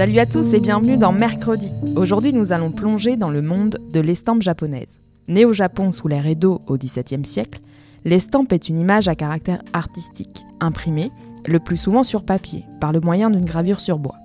[0.00, 1.70] Salut à tous et bienvenue dans Mercredi.
[1.94, 4.98] Aujourd'hui, nous allons plonger dans le monde de l'estampe japonaise.
[5.28, 7.60] Née au Japon sous l'ère Edo au XVIIe siècle,
[8.06, 11.12] l'estampe est une image à caractère artistique, imprimée,
[11.46, 14.16] le plus souvent sur papier, par le moyen d'une gravure sur bois.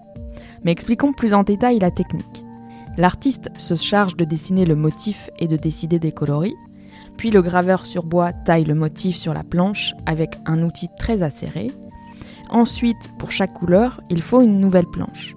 [0.64, 2.45] Mais expliquons plus en détail la technique.
[2.95, 6.56] L'artiste se charge de dessiner le motif et de décider des coloris,
[7.17, 11.22] puis le graveur sur bois taille le motif sur la planche avec un outil très
[11.22, 11.70] acéré.
[12.50, 15.34] Ensuite, pour chaque couleur, il faut une nouvelle planche.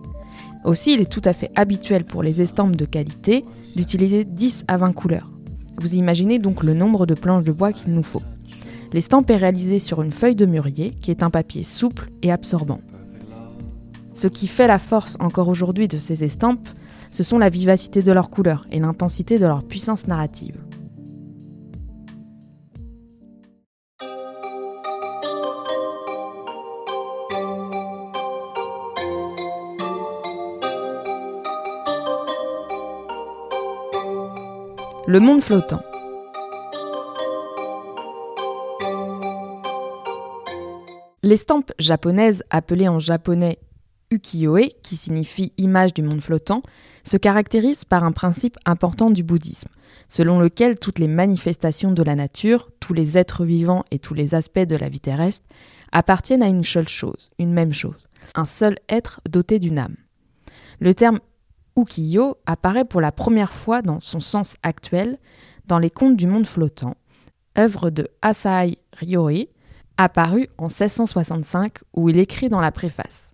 [0.69, 3.43] Aussi, il est tout à fait habituel pour les estampes de qualité
[3.75, 5.31] d'utiliser 10 à 20 couleurs.
[5.81, 8.21] Vous imaginez donc le nombre de planches de bois qu'il nous faut.
[8.93, 12.83] L'estampe est réalisée sur une feuille de mûrier qui est un papier souple et absorbant.
[14.13, 16.69] Ce qui fait la force encore aujourd'hui de ces estampes,
[17.11, 20.57] ce sont la vivacité de leurs couleurs et l'intensité de leur puissance narrative.
[35.11, 35.81] Le monde flottant.
[41.23, 43.59] L'estampe japonaise, appelée en japonais
[44.11, 46.61] ukiyo-e, qui signifie image du monde flottant,
[47.05, 49.71] se caractérise par un principe important du bouddhisme,
[50.09, 54.35] selon lequel toutes les manifestations de la nature, tous les êtres vivants et tous les
[54.35, 55.47] aspects de la vie terrestre
[55.91, 59.97] appartiennent à une seule chose, une même chose, un seul être doté d'une âme.
[60.81, 61.21] Le terme
[61.79, 65.19] ukiyo apparaît pour la première fois dans son sens actuel
[65.67, 66.97] dans les contes du monde flottant,
[67.59, 69.49] œuvre de Asahi Ryori,
[69.97, 73.31] apparue en 1665 où il écrit dans la préface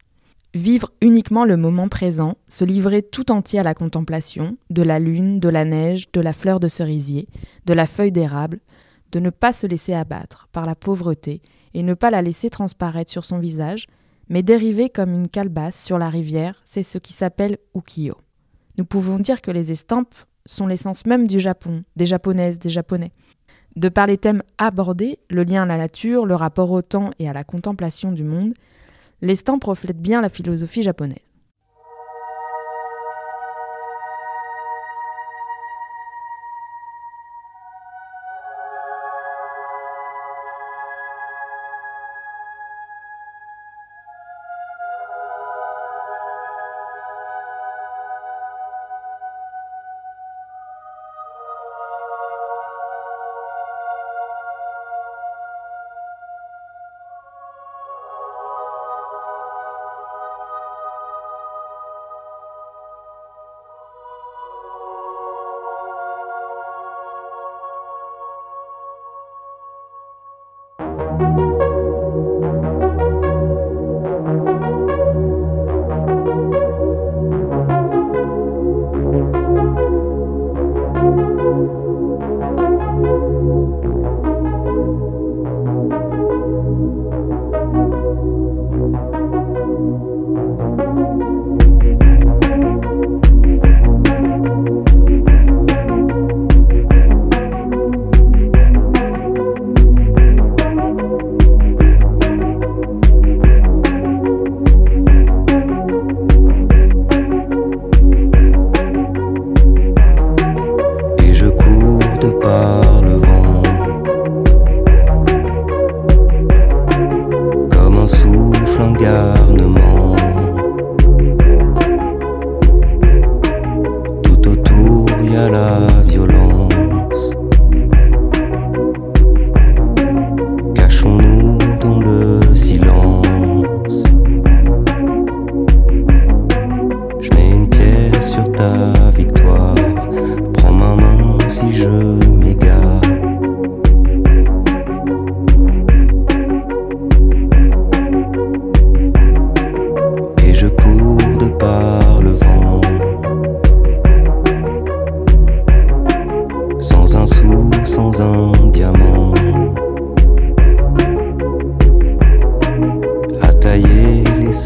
[0.53, 5.41] Vivre uniquement le moment présent, se livrer tout entier à la contemplation de la lune,
[5.41, 7.27] de la neige, de la fleur de cerisier,
[7.67, 8.61] de la feuille d'érable,
[9.11, 11.43] de ne pas se laisser abattre par la pauvreté
[11.75, 13.87] et ne pas la laisser transparaître sur son visage,
[14.29, 18.17] mais dériver comme une calebasse sur la rivière, c'est ce qui s'appelle ukiyo.
[18.77, 20.15] Nous pouvons dire que les estampes
[20.47, 23.13] sont l'essence même du Japon, des japonaises, des japonais.
[23.77, 27.29] De par les thèmes abordés, le lien à la nature, le rapport au temps et
[27.29, 28.55] à la contemplation du monde,
[29.21, 31.34] l'estampe reflète bien la philosophie japonaise.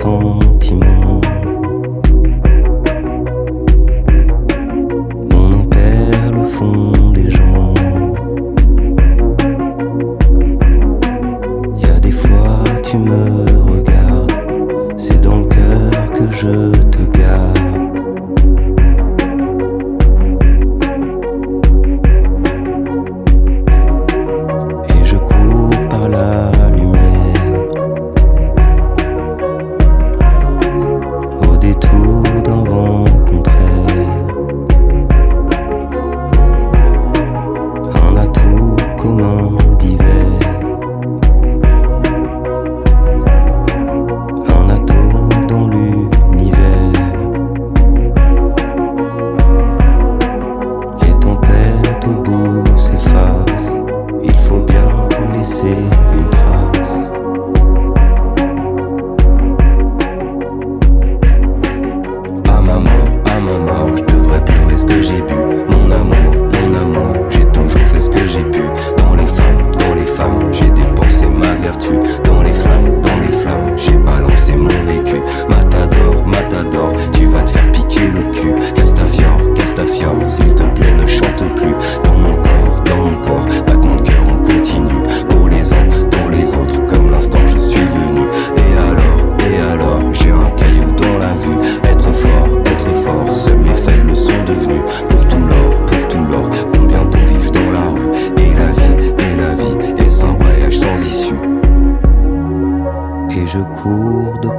[0.09, 0.48] before.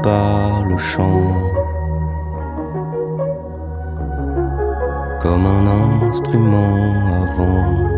[0.01, 1.33] Par le champ.
[5.21, 5.67] Comme un
[6.07, 6.77] instrument
[7.23, 7.89] avant.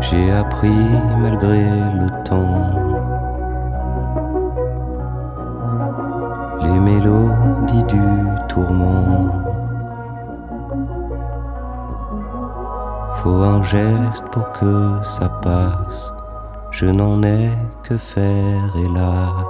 [0.00, 0.90] J'ai appris
[1.22, 1.62] malgré
[2.00, 2.84] le temps
[6.62, 8.02] les mélodies du
[8.48, 9.28] tourment.
[13.14, 16.12] Faut un geste pour que ça passe.
[16.70, 17.50] Je n'en ai
[17.84, 19.44] que faire, hélas.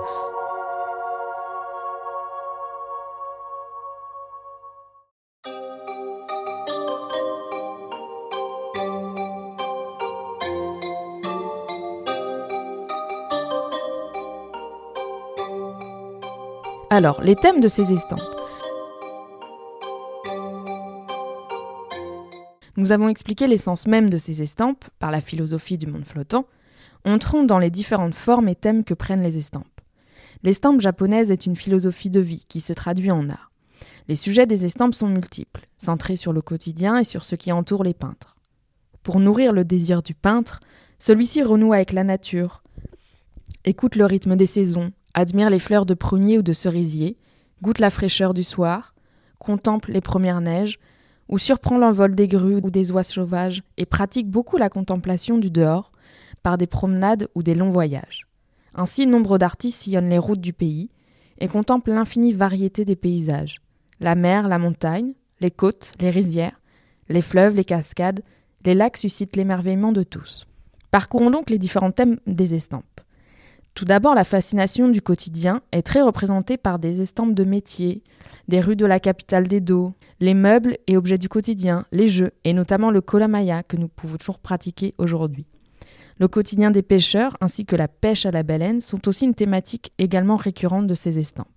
[16.90, 18.20] Alors, les thèmes de ces estampes.
[22.76, 26.46] Nous avons expliqué l'essence même de ces estampes par la philosophie du monde flottant.
[27.06, 29.80] Entrons dans les différentes formes et thèmes que prennent les estampes.
[30.42, 33.50] L'estampe japonaise est une philosophie de vie qui se traduit en art.
[34.08, 37.84] Les sujets des estampes sont multiples, centrés sur le quotidien et sur ce qui entoure
[37.84, 38.36] les peintres.
[39.02, 40.60] Pour nourrir le désir du peintre,
[40.98, 42.62] celui-ci renoue avec la nature,
[43.64, 47.18] écoute le rythme des saisons, admire les fleurs de prunier ou de cerisier,
[47.62, 48.94] goûte la fraîcheur du soir,
[49.38, 50.78] contemple les premières neiges,
[51.28, 55.50] ou surprend l'envol des grues ou des oies sauvages et pratique beaucoup la contemplation du
[55.50, 55.90] dehors
[56.44, 58.28] par des promenades ou des longs voyages.
[58.74, 60.90] Ainsi, nombre d'artistes sillonnent les routes du pays
[61.38, 63.60] et contemplent l'infinie variété des paysages
[64.00, 66.60] la mer, la montagne, les côtes, les rizières,
[67.08, 68.22] les fleuves, les cascades,
[68.64, 70.46] les lacs suscitent l'émerveillement de tous.
[70.90, 73.00] Parcourons donc les différents thèmes des estampes.
[73.74, 78.04] Tout d'abord, la fascination du quotidien est très représentée par des estampes de métiers,
[78.46, 82.52] des rues de la capitale d'Edo, les meubles et objets du quotidien, les jeux, et
[82.52, 85.46] notamment le kolamaya que nous pouvons toujours pratiquer aujourd'hui.
[86.18, 89.92] Le quotidien des pêcheurs ainsi que la pêche à la baleine sont aussi une thématique
[89.98, 91.48] également récurrente de ces estampes.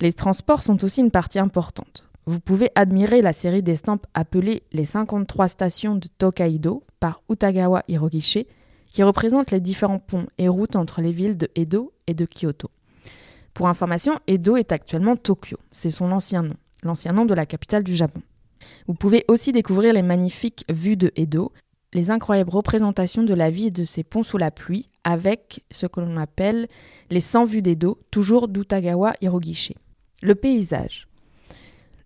[0.00, 2.04] Les transports sont aussi une partie importante.
[2.26, 8.46] Vous pouvez admirer la série d'estampes appelée les 53 stations de Tokaido par Utagawa Hirogishi,
[8.90, 12.70] qui représente les différents ponts et routes entre les villes de Edo et de Kyoto.
[13.54, 17.82] Pour information, Edo est actuellement Tokyo, c'est son ancien nom, l'ancien nom de la capitale
[17.82, 18.20] du Japon.
[18.86, 21.52] Vous pouvez aussi découvrir les magnifiques vues de Edo,
[21.92, 25.86] les incroyables représentations de la vie et de ses ponts sous la pluie, avec ce
[25.86, 26.68] que l'on appelle
[27.10, 29.74] les 100 vues d'Edo, toujours d'Utagawa Hirogishi.
[30.22, 31.08] Le paysage.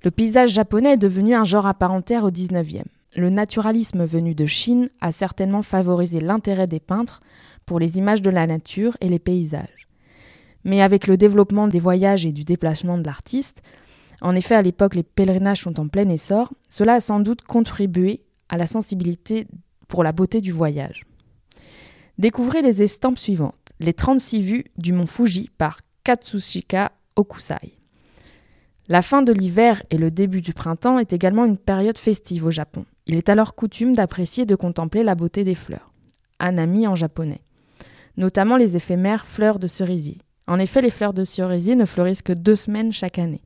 [0.05, 2.85] Le paysage japonais est devenu un genre entière au XIXe.
[3.15, 7.21] Le naturalisme venu de Chine a certainement favorisé l'intérêt des peintres
[7.67, 9.89] pour les images de la nature et les paysages.
[10.65, 13.63] Mais avec le développement des voyages et du déplacement de l'artiste,
[14.21, 18.23] en effet à l'époque les pèlerinages sont en plein essor, cela a sans doute contribué
[18.49, 19.47] à la sensibilité
[19.89, 21.05] pour la beauté du voyage.
[22.19, 23.55] Découvrez les estampes suivantes.
[23.81, 27.79] Les 36 vues du mont Fuji par Katsushika Okusai.
[28.89, 32.51] La fin de l'hiver et le début du printemps est également une période festive au
[32.51, 32.85] Japon.
[33.07, 35.93] Il est alors coutume d'apprécier et de contempler la beauté des fleurs.
[36.39, 37.43] Anami en japonais.
[38.19, 40.19] notamment les éphémères fleurs de cerisier.
[40.47, 43.41] En effet, les fleurs de cerisier ne fleurissent que deux semaines chaque année.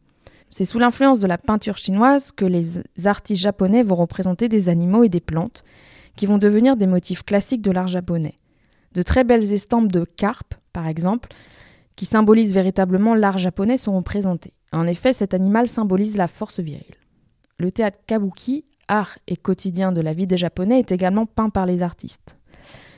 [0.48, 5.04] C'est sous l'influence de la peinture chinoise que les artistes japonais vont représenter des animaux
[5.04, 5.62] et des plantes,
[6.16, 8.38] qui vont devenir des motifs classiques de l'art japonais.
[8.92, 11.28] De très belles estampes de carpe, par exemple,
[11.96, 14.54] qui symbolisent véritablement l'art japonais, sont représentées.
[14.72, 16.96] En effet, cet animal symbolise la force virile.
[17.58, 21.66] Le théâtre kabuki, art et quotidien de la vie des Japonais, est également peint par
[21.66, 22.36] les artistes.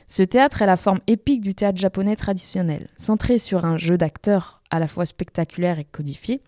[0.07, 4.61] Ce théâtre est la forme épique du théâtre japonais traditionnel, centré sur un jeu d'acteurs
[4.71, 6.41] à la fois spectaculaire et codifié.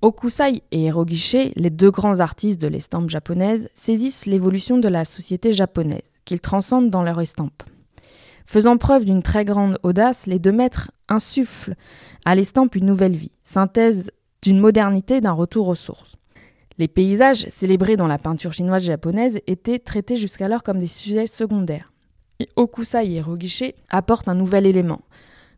[0.00, 5.52] Okusai et Hirogishi, les deux grands artistes de l'estampe japonaise, saisissent l'évolution de la société
[5.52, 7.64] japonaise, qu'ils transcendent dans leur estampe.
[8.46, 11.74] Faisant preuve d'une très grande audace, les deux maîtres insufflent
[12.24, 16.14] à l'estampe une nouvelle vie, synthèse d'une modernité d'un retour aux sources.
[16.78, 21.92] Les paysages, célébrés dans la peinture chinoise japonaise, étaient traités jusqu'alors comme des sujets secondaires.
[22.54, 25.00] Okusai et Hirogishi apportent un nouvel élément.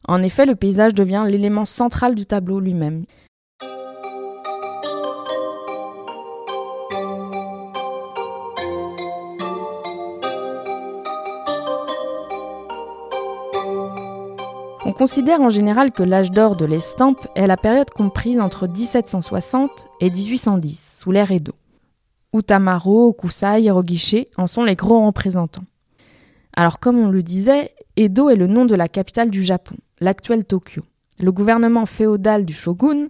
[0.09, 3.05] En effet, le paysage devient l'élément central du tableau lui-même.
[15.01, 20.11] Considère en général que l'âge d'or de l'estampe est la période comprise entre 1760 et
[20.11, 21.55] 1810, sous l'ère Edo.
[22.35, 25.65] Utamaro, Okusai, Hirogishi en sont les gros représentants.
[26.55, 30.45] Alors comme on le disait, Edo est le nom de la capitale du Japon, l'actuel
[30.45, 30.83] Tokyo.
[31.19, 33.07] Le gouvernement féodal du shogun,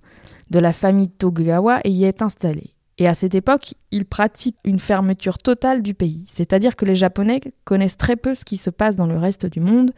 [0.49, 2.71] de la famille Tokugawa, y est installé.
[2.99, 7.41] Et à cette époque, il pratique une fermeture totale du pays, c'est-à-dire que les Japonais
[7.65, 9.91] connaissent très peu ce qui se passe dans le reste du monde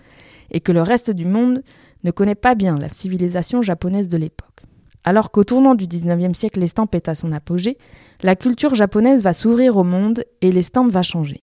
[0.52, 1.62] et que le reste du monde
[2.04, 4.62] ne connaît pas bien la civilisation japonaise de l'époque.
[5.04, 7.76] Alors qu'au tournant du 19e siècle, l'estampe est à son apogée,
[8.22, 11.40] la culture japonaise va s'ouvrir au monde et l'estampe va changer.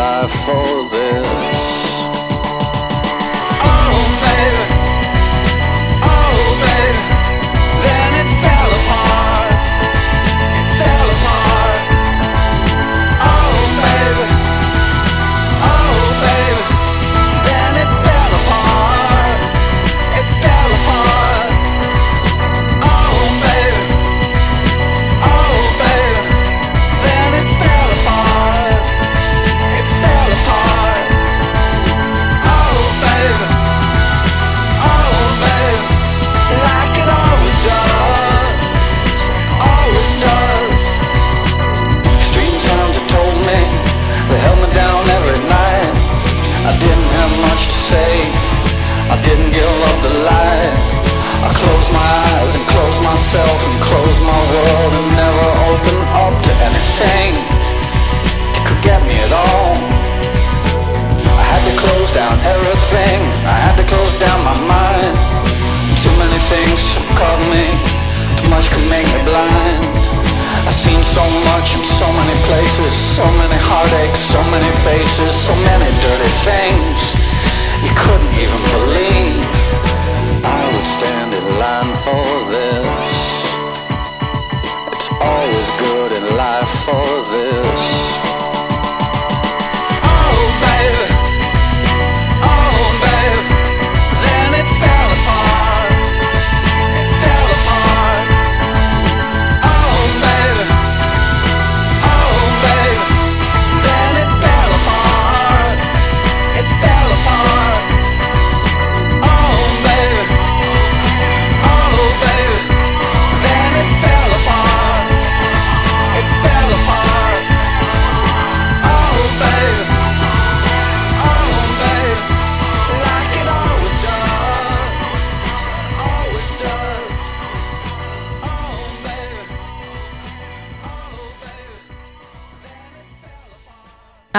[0.00, 1.99] Life for this.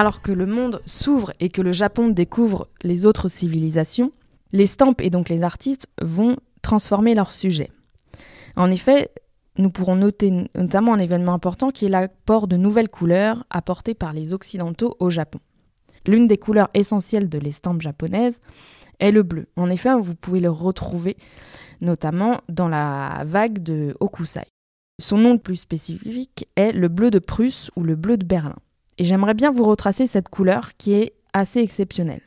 [0.02, 4.12] Alors que le monde s'ouvre et que le Japon découvre les autres civilisations,
[4.52, 7.70] les stampes et donc les artistes vont transformer leur sujet.
[8.56, 9.12] En effet,
[9.60, 14.12] nous pourrons noter notamment un événement important qui est l'apport de nouvelles couleurs apportées par
[14.12, 15.38] les Occidentaux au Japon.
[16.08, 18.40] L'une des couleurs essentielles de l'estampe japonaise
[19.00, 19.50] est le bleu.
[19.56, 21.16] En effet, vous pouvez le retrouver
[21.80, 24.48] notamment dans la vague de Hokusai.
[25.00, 28.56] Son nom le plus spécifique est le bleu de Prusse ou le bleu de Berlin.
[29.02, 32.22] Et j'aimerais bien vous retracer cette couleur qui est assez exceptionnelle.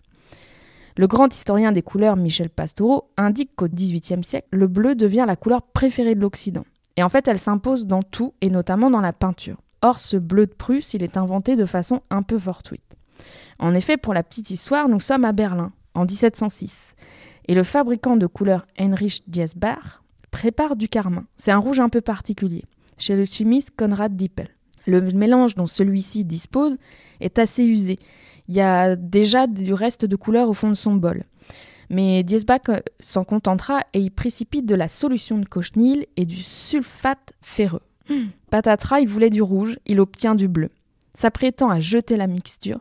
[0.97, 5.37] Le grand historien des couleurs Michel Pastoureau indique qu'au XVIIIe siècle, le bleu devient la
[5.37, 6.65] couleur préférée de l'Occident.
[6.97, 9.59] Et en fait, elle s'impose dans tout, et notamment dans la peinture.
[9.83, 12.83] Or, ce bleu de Prusse, il est inventé de façon un peu fortuite.
[13.61, 16.97] En effet, pour la petite histoire, nous sommes à Berlin, en 1706.
[17.47, 20.03] Et le fabricant de couleurs Heinrich Diesbach
[20.33, 21.25] prépare du carmin.
[21.37, 22.65] C'est un rouge un peu particulier,
[22.99, 24.54] chez le chimiste Konrad Dippel.
[24.87, 26.77] Le mélange dont celui-ci dispose
[27.21, 27.99] est assez usé.
[28.49, 31.25] Il y a déjà du reste de couleur au fond de son bol.
[31.91, 37.33] Mais Diesbach s'en contentera et y précipite de la solution de cochenille et du sulfate
[37.43, 37.83] ferreux.
[38.51, 40.71] Patatras, il voulait du rouge, il obtient du bleu.
[41.15, 42.81] S'apprêtant à jeter la mixture,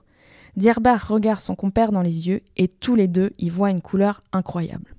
[0.55, 4.23] Dierbach regarde son compère dans les yeux et tous les deux y voient une couleur
[4.31, 4.95] incroyable.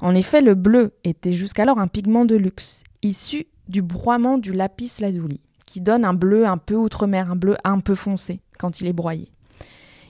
[0.00, 4.92] En effet, le bleu était jusqu'alors un pigment de luxe, issu du broiement du lapis
[5.00, 8.88] lazuli, qui donne un bleu un peu outre-mer, un bleu un peu foncé quand il
[8.88, 9.30] est broyé.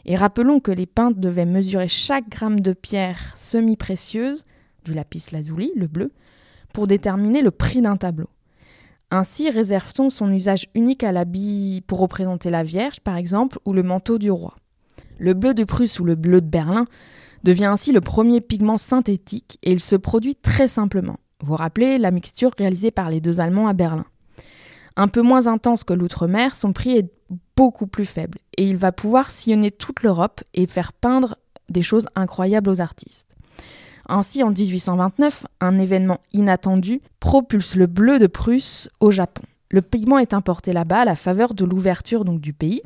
[0.06, 4.46] Et rappelons que les peintres devaient mesurer chaque gramme de pierre semi-précieuse,
[4.86, 6.12] du lapis lazuli, le bleu,
[6.72, 8.30] pour déterminer le prix d'un tableau.
[9.10, 13.82] Ainsi réserve-t-on son usage unique à l'habit pour représenter la Vierge, par exemple, ou le
[13.82, 14.56] manteau du roi.
[15.18, 16.86] Le bleu de Prusse ou le bleu de Berlin
[17.44, 21.18] devient ainsi le premier pigment synthétique et il se produit très simplement.
[21.40, 24.06] Vous vous rappelez la mixture réalisée par les deux Allemands à Berlin.
[24.96, 27.10] Un peu moins intense que l'outre-mer, son prix est
[27.56, 31.36] beaucoup plus faible et il va pouvoir sillonner toute l'Europe et faire peindre
[31.68, 33.26] des choses incroyables aux artistes.
[34.08, 39.42] Ainsi, en 1829, un événement inattendu propulse le bleu de Prusse au Japon.
[39.70, 42.82] Le pigment est importé là-bas à la faveur de l'ouverture donc du pays,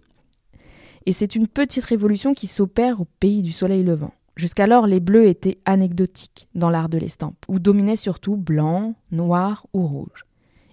[1.07, 4.13] et c'est une petite révolution qui s'opère au pays du soleil levant.
[4.37, 9.87] Jusqu'alors, les bleus étaient anecdotiques dans l'art de l'estampe, où dominaient surtout blanc, noir ou
[9.87, 10.25] rouge.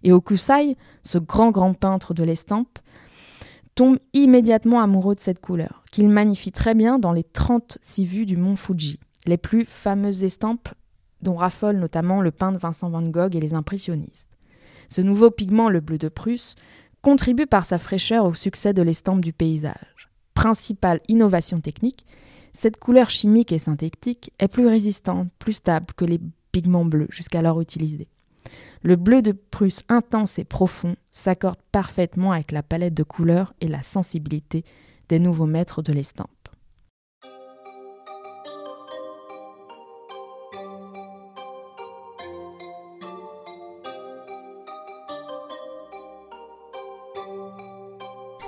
[0.03, 2.79] Et Okusai, ce grand grand peintre de l'estampe,
[3.75, 8.35] tombe immédiatement amoureux de cette couleur, qu'il magnifie très bien dans les 36 vues du
[8.35, 10.69] mont Fuji les plus fameuses estampes
[11.21, 14.29] dont raffolent notamment le peintre Vincent van Gogh et les impressionnistes.
[14.89, 16.55] Ce nouveau pigment, le bleu de Prusse,
[17.01, 20.09] contribue par sa fraîcheur au succès de l'estampe du paysage.
[20.33, 22.05] Principale innovation technique,
[22.53, 26.19] cette couleur chimique et synthétique est plus résistante, plus stable que les
[26.51, 28.09] pigments bleus jusqu'alors utilisés.
[28.83, 33.67] Le bleu de Prusse intense et profond s'accorde parfaitement avec la palette de couleurs et
[33.67, 34.65] la sensibilité
[35.09, 36.29] des nouveaux maîtres de l'estampe.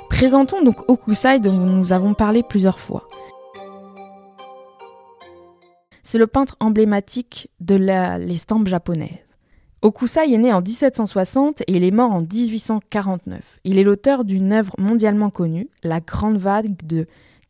[0.10, 3.10] Présentons donc Okusai dont nous avons parlé plusieurs fois.
[6.02, 9.23] C'est le peintre emblématique de l'estampe japonaise.
[9.84, 13.60] Okusai est né en 1760 et il est mort en 1849.
[13.66, 17.06] Il est l'auteur d'une œuvre mondialement connue, La Grande Vague de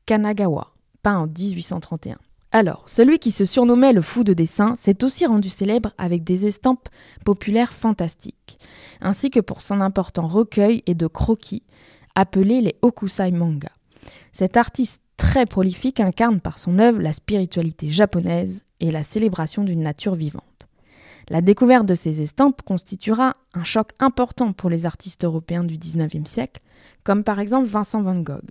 [0.07, 2.17] Kanagawa, peint en 1831.
[2.51, 6.47] Alors, celui qui se surnommait le fou de dessin s'est aussi rendu célèbre avec des
[6.47, 6.89] estampes
[7.23, 8.57] populaires fantastiques,
[8.99, 11.61] ainsi que pour son important recueil et de croquis
[12.15, 13.69] appelés les Okusai manga.
[14.31, 19.81] Cet artiste très prolifique incarne par son œuvre la spiritualité japonaise et la célébration d'une
[19.81, 20.52] nature vivante.
[21.29, 26.29] La découverte de ces estampes constituera un choc important pour les artistes européens du XIXe
[26.29, 26.61] siècle,
[27.03, 28.49] comme par exemple Vincent van Gogh.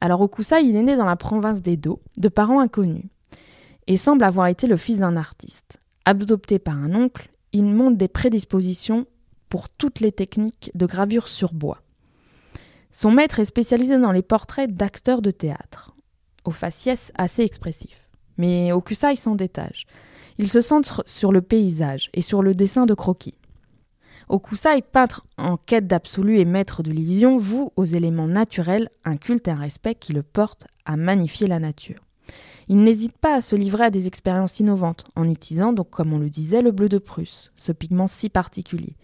[0.00, 3.04] Alors Okusai, il est né dans la province d'Edo, de parents inconnus,
[3.86, 5.78] et semble avoir été le fils d'un artiste.
[6.04, 9.06] Adopté par un oncle, il montre des prédispositions
[9.48, 11.82] pour toutes les techniques de gravure sur bois.
[12.90, 15.94] Son maître est spécialisé dans les portraits d'acteurs de théâtre,
[16.44, 18.08] au faciès assez expressif.
[18.38, 19.86] Mais Okusai s'en détache.
[20.42, 23.36] Il se centre sur le paysage et sur le dessin de croquis.
[24.28, 29.46] Okusai, peintre en quête d'absolu et maître de l'illusion, voue aux éléments naturels un culte
[29.46, 32.00] et un respect qui le portent à magnifier la nature.
[32.66, 36.18] Il n'hésite pas à se livrer à des expériences innovantes, en utilisant, donc comme on
[36.18, 38.96] le disait, le bleu de Prusse, ce pigment si particulier.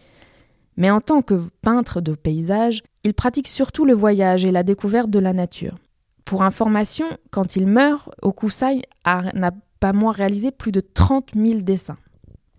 [0.77, 5.09] Mais en tant que peintre de paysage, il pratique surtout le voyage et la découverte
[5.09, 5.77] de la nature.
[6.25, 11.99] Pour information, quand il meurt, Okusai n'a pas moins réalisé plus de 30 000 dessins.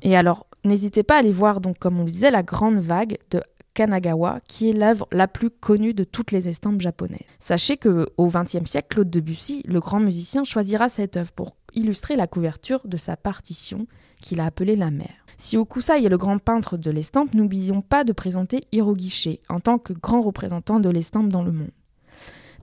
[0.01, 3.17] Et alors, n'hésitez pas à aller voir, donc, comme on le disait, la grande vague
[3.31, 3.41] de
[3.73, 7.19] Kanagawa, qui est l'œuvre la plus connue de toutes les estampes japonaises.
[7.39, 12.15] Sachez que au XXe siècle, Claude Debussy, le grand musicien, choisira cette œuvre pour illustrer
[12.15, 13.85] la couverture de sa partition
[14.21, 15.13] qu'il a appelée La mer.
[15.37, 19.77] Si Okusai est le grand peintre de l'estampe, n'oublions pas de présenter Hirogiche en tant
[19.77, 21.71] que grand représentant de l'estampe dans le monde.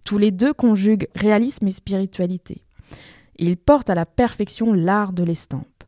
[0.04, 2.62] Tous les deux conjuguent réalisme et spiritualité.
[3.38, 5.84] Ils portent à la perfection l'art de l'estampe.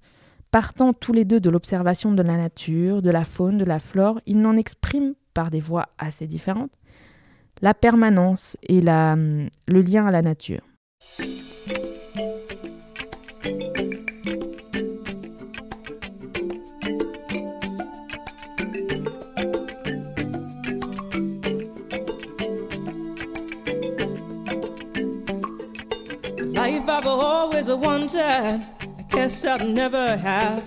[0.51, 4.21] Partant tous les deux de l'observation de la nature, de la faune, de la flore,
[4.27, 6.73] ils n'en expriment, par des voix assez différentes,
[7.61, 9.49] la permanence et le
[9.83, 10.63] lien à la nature.
[27.38, 30.64] Life I've always wanted, I guess I'll never have.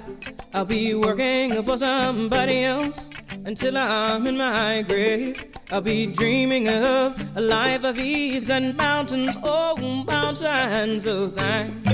[0.53, 3.09] I'll be working for somebody else
[3.43, 5.51] until I'm in my grave.
[5.69, 9.75] I'll be dreaming of a life of ease and mountains, oh,
[10.07, 11.89] mountains of thanks.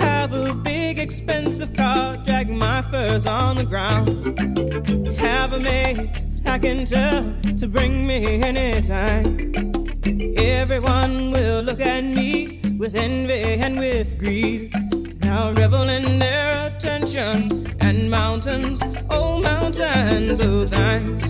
[0.00, 5.18] Have a big expensive car, drag my furs on the ground.
[5.18, 6.10] Have a maid
[6.46, 7.22] I can tell
[7.58, 9.85] to bring me anything.
[10.06, 14.72] Everyone will look at me with envy and with greed.
[15.20, 21.26] Now revel in their attention and mountains, oh mountains, oh thanks.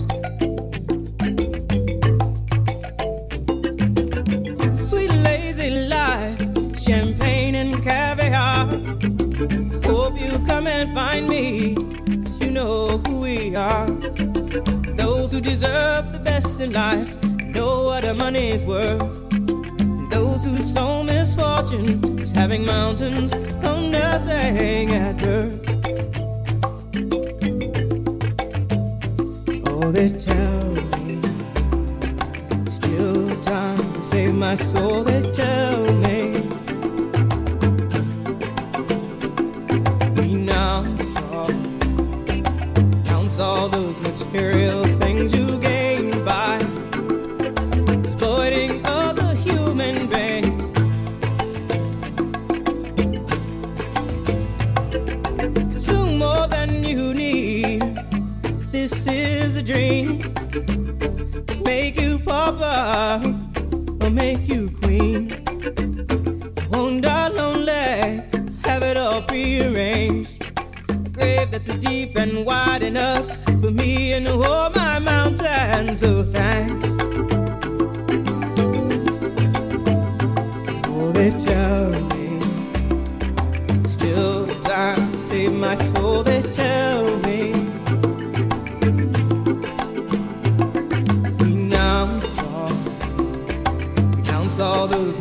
[4.87, 6.39] Sweet lazy life,
[6.79, 8.67] champagne and caviar.
[9.85, 13.89] Hope you come and find me, 'cause you know who we are.
[14.95, 17.09] Those who deserve the best in life
[17.97, 19.01] what the money's worth.
[20.11, 23.33] Those who sow misfortune is having mountains
[23.65, 25.59] on nothing at birth.
[29.65, 31.19] Oh, they tell me
[32.61, 35.03] it's still time to save my soul.
[35.03, 36.19] They tell me
[40.21, 41.47] renounce all,
[42.27, 44.66] renounce all those material
[71.17, 73.25] grave that's deep and wide enough
[73.61, 75.99] for me and all my mountains.
[75.99, 76.87] So thanks.
[80.87, 82.39] Oh, they tell me
[83.87, 86.23] still time to save my soul.
[86.23, 87.53] They tell me
[91.41, 92.73] renounce all,
[94.17, 95.17] renounce all those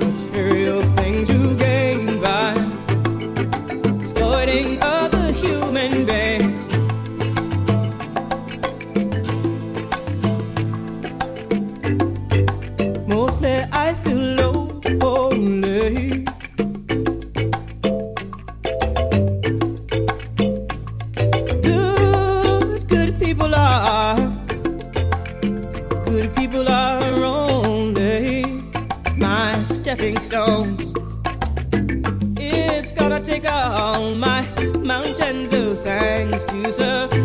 [30.27, 30.93] stones.
[32.37, 34.43] It's gonna take all my
[34.83, 37.16] mountains of thanks to surround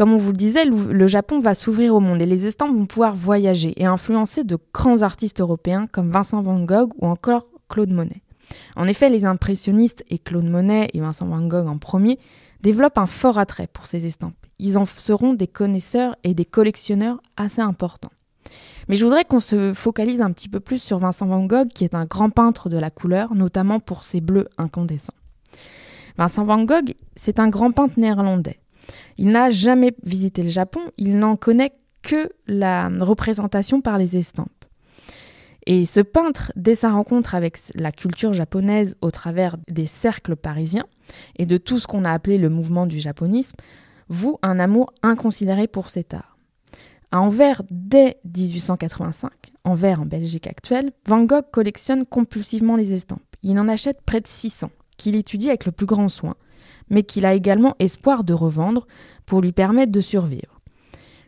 [0.00, 2.86] Comme on vous le disait, le Japon va s'ouvrir au monde et les estampes vont
[2.86, 7.90] pouvoir voyager et influencer de grands artistes européens comme Vincent van Gogh ou encore Claude
[7.90, 8.22] Monet.
[8.76, 12.18] En effet, les impressionnistes et Claude Monet et Vincent van Gogh en premier
[12.62, 14.32] développent un fort attrait pour ces estampes.
[14.58, 18.12] Ils en seront des connaisseurs et des collectionneurs assez importants.
[18.88, 21.84] Mais je voudrais qu'on se focalise un petit peu plus sur Vincent van Gogh, qui
[21.84, 25.12] est un grand peintre de la couleur, notamment pour ses bleus incandescents.
[26.16, 28.60] Vincent van Gogh, c'est un grand peintre néerlandais.
[29.18, 31.72] Il n'a jamais visité le Japon, il n'en connaît
[32.02, 34.48] que la représentation par les estampes.
[35.66, 40.86] Et ce peintre, dès sa rencontre avec la culture japonaise au travers des cercles parisiens
[41.36, 43.56] et de tout ce qu'on a appelé le mouvement du japonisme,
[44.08, 46.36] voue un amour inconsidéré pour cet art.
[47.12, 49.30] À Anvers, dès 1885,
[49.64, 53.22] Anvers en Belgique actuelle, Van Gogh collectionne compulsivement les estampes.
[53.42, 56.36] Il en achète près de 600, qu'il étudie avec le plus grand soin,
[56.90, 58.86] mais qu'il a également espoir de revendre
[59.26, 60.60] pour lui permettre de survivre.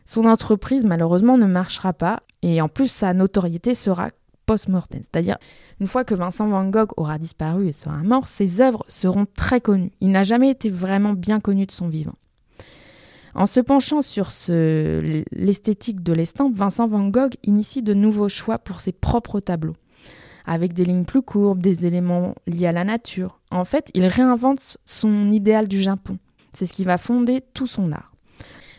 [0.05, 4.09] Son entreprise, malheureusement, ne marchera pas, et en plus, sa notoriété sera
[4.47, 5.01] post-mortem.
[5.03, 5.39] C'est-à-dire,
[5.81, 9.61] une fois que Vincent Van Gogh aura disparu et sera mort, ses œuvres seront très
[9.61, 9.93] connues.
[10.01, 12.17] Il n'a jamais été vraiment bien connu de son vivant.
[13.35, 18.81] En se penchant sur l'esthétique de l'estampe, Vincent Van Gogh initie de nouveaux choix pour
[18.81, 19.77] ses propres tableaux,
[20.47, 23.41] avec des lignes plus courbes, des éléments liés à la nature.
[23.51, 26.19] En fait, il réinvente son idéal du Japon.
[26.53, 28.13] C'est ce qui va fonder tout son art.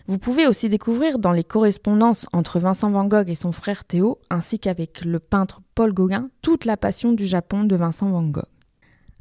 [0.05, 4.19] Vous pouvez aussi découvrir dans les correspondances entre Vincent Van Gogh et son frère Théo,
[4.29, 8.43] ainsi qu'avec le peintre Paul Gauguin, toute la passion du Japon de Vincent Van Gogh.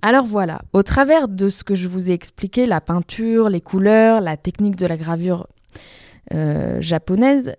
[0.02, 4.20] Alors voilà, au travers de ce que je vous ai expliqué, la peinture, les couleurs,
[4.20, 5.46] la technique de la gravure
[6.34, 7.54] euh, japonaise,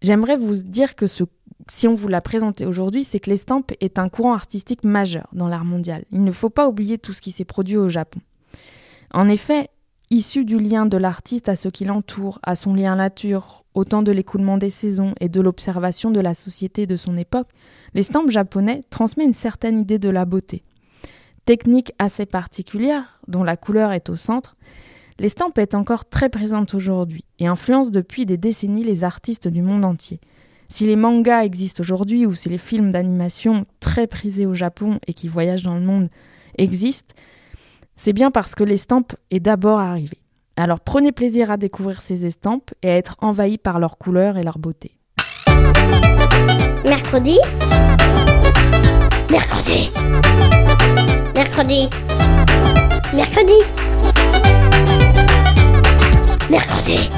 [0.00, 1.24] j'aimerais vous dire que ce,
[1.68, 5.48] si on vous l'a présenté aujourd'hui, c'est que l'estampe est un courant artistique majeur dans
[5.48, 6.04] l'art mondial.
[6.10, 8.20] Il ne faut pas oublier tout ce qui s'est produit au Japon.
[9.12, 9.68] En effet,
[10.10, 14.02] issu du lien de l'artiste à ce qui l'entoure, à son lien nature, au temps
[14.02, 17.48] de l'écoulement des saisons et de l'observation de la société de son époque,
[17.94, 20.64] l'estampe japonais transmet une certaine idée de la beauté.
[21.44, 24.56] Technique assez particulière, dont la couleur est au centre,
[25.18, 29.84] l'estampe est encore très présente aujourd'hui et influence depuis des décennies les artistes du monde
[29.84, 30.20] entier.
[30.70, 35.14] Si les mangas existent aujourd'hui ou si les films d'animation très prisés au Japon et
[35.14, 36.10] qui voyagent dans le monde
[36.58, 37.14] existent,
[37.96, 40.18] c'est bien parce que l'estampe est d'abord arrivée.
[40.56, 44.42] Alors prenez plaisir à découvrir ces estampes et à être envahi par leur couleur et
[44.42, 44.92] leur beauté.
[46.84, 47.38] Mercredi.
[49.30, 49.90] Mercredi.
[51.34, 51.88] Mercredi.
[53.14, 53.58] Mercredi.
[56.50, 57.08] Mercredi.